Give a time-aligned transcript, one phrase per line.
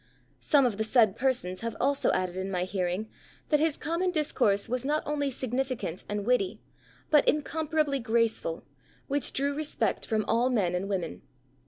[0.39, 3.07] Some of the said persons have also added in my hearing,
[3.49, 6.59] that his common discourse was not only significant and witty,
[7.11, 8.63] but incomparably graceful,
[9.05, 11.21] which drew respect from all men and women."